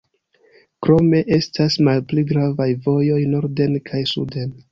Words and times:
Krome 0.85 1.19
estas 1.37 1.77
malpli 1.89 2.25
gravaj 2.33 2.69
vojoj 2.87 3.21
norden 3.37 3.79
kaj 3.91 4.05
suden. 4.15 4.53